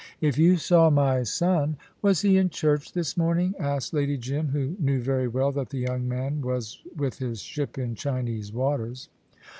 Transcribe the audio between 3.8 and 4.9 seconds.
Lady Jim, who